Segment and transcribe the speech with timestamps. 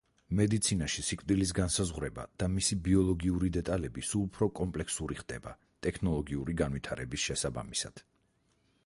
[0.37, 5.55] მედიცინაში სიკვდილის განსაზღვრება და მისი ბიოლოგიური დეტალები სულ უფრო კომპლექსური ხდება
[5.89, 8.05] ტექნოლოგიური განვითარების შესაბამისად.